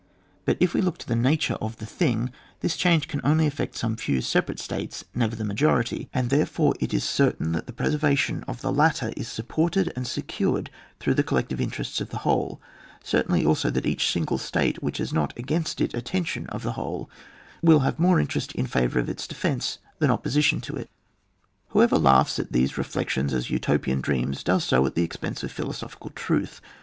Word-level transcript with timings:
But 0.45 0.57
if 0.59 0.73
we 0.73 0.81
look 0.81 0.97
to 0.97 1.07
the 1.07 1.15
nature 1.15 1.59
of 1.61 1.77
the 1.77 1.85
thing, 1.85 2.31
this 2.61 2.75
change 2.75 3.07
can 3.07 3.21
only 3.23 3.45
affect 3.45 3.75
some 3.77 3.95
few 3.95 4.19
separate 4.21 4.57
states, 4.59 5.05
never 5.13 5.35
the 5.35 5.45
majority, 5.45 6.09
and 6.11 6.31
therefore 6.31 6.73
it 6.79 6.91
is 6.91 7.03
certain 7.03 7.51
that 7.51 7.67
the 7.67 7.71
preservation 7.71 8.43
of 8.47 8.61
the 8.61 8.71
latter 8.71 9.13
is 9.15 9.27
supported 9.27 9.93
and 9.95 10.07
secured 10.07 10.71
through 10.99 11.13
the 11.13 11.21
collective 11.21 11.61
interests 11.61 12.01
of 12.01 12.09
the 12.09 12.17
whole— 12.25 12.59
certain 13.03 13.45
also 13.45 13.69
that 13.69 13.85
each 13.85 14.09
single 14.11 14.39
state 14.39 14.81
which 14.81 14.97
has 14.97 15.13
not 15.13 15.37
against 15.37 15.79
it 15.79 15.93
a 15.93 16.01
tension 16.01 16.47
of 16.47 16.63
the 16.63 16.71
whole 16.71 17.07
will 17.61 17.81
have 17.81 17.99
more 17.99 18.19
interest 18.19 18.53
in 18.53 18.65
favour 18.65 18.97
of 18.97 19.07
its 19.07 19.27
de 19.27 19.35
fence 19.35 19.77
than 19.99 20.09
opposition 20.09 20.59
to 20.61 20.75
it. 20.75 20.89
Whoever 21.67 21.99
laughs 21.99 22.39
at 22.39 22.51
these 22.51 22.75
reflections 22.75 23.35
as 23.35 23.51
Utopian 23.51 24.01
dreams, 24.01 24.41
does 24.41 24.63
so 24.63 24.83
at 24.87 24.95
the 24.95 25.03
expense 25.03 25.43
of 25.43 25.51
philosophical 25.51 26.09
truth. 26.15 26.59